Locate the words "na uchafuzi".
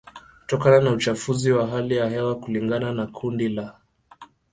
0.81-1.51